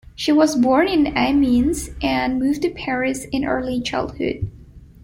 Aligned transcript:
She 0.15 0.31
was 0.31 0.55
born 0.55 0.87
in 0.87 1.15
Amiens 1.15 1.91
and 2.01 2.39
moved 2.39 2.63
to 2.63 2.71
Paris 2.71 3.25
in 3.31 3.45
early 3.45 3.79
childhood. 3.81 4.49